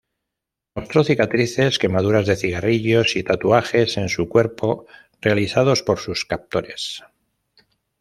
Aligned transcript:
Mostró 0.73 1.03
cicatrices, 1.03 1.77
quemaduras 1.77 2.25
de 2.25 2.35
cigarrillos 2.35 3.15
y 3.15 3.21
tatuajes 3.23 3.97
en 3.97 4.09
su 4.09 4.27
cuerpo 4.27 4.87
realizados 5.21 5.83
por 5.83 5.99
sus 5.99 6.25
captores. 6.25 7.03